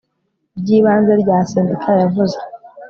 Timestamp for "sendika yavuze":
1.49-2.37